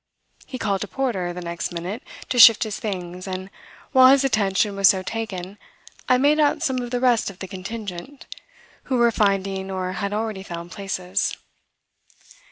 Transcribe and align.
He 0.47 0.57
called 0.57 0.83
a 0.83 0.87
porter, 0.87 1.31
the 1.31 1.41
next 1.41 1.71
minute, 1.71 2.01
to 2.29 2.39
shift 2.39 2.63
his 2.63 2.79
things, 2.79 3.27
and 3.27 3.51
while 3.91 4.07
his 4.07 4.23
attention 4.23 4.75
was 4.75 4.89
so 4.89 5.03
taken 5.03 5.59
I 6.09 6.17
made 6.17 6.39
out 6.39 6.63
some 6.63 6.79
of 6.79 6.89
the 6.89 6.99
rest 6.99 7.29
of 7.29 7.37
the 7.37 7.47
contingent, 7.47 8.25
who 8.85 8.97
were 8.97 9.11
finding 9.11 9.69
or 9.69 9.91
had 9.91 10.11
already 10.11 10.41
found 10.41 10.71
places. 10.71 11.37